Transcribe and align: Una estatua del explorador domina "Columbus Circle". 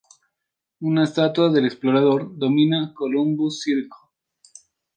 Una 0.79 1.03
estatua 1.03 1.51
del 1.51 1.65
explorador 1.65 2.35
domina 2.39 2.91
"Columbus 2.95 3.61
Circle". 3.61 3.99